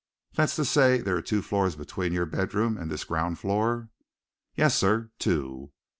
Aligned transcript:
"That's 0.33 0.55
to 0.55 0.65
say 0.65 0.97
there 0.99 1.15
are 1.15 1.21
two 1.21 1.43
floors 1.43 1.75
between 1.75 2.11
your 2.11 2.25
bedroom 2.25 2.75
and 2.75 2.89
this 2.89 3.03
ground 3.03 3.37
floor?" 3.37 3.89
"Yes, 4.55 4.75
sir 4.75 5.11
two." 5.19 5.73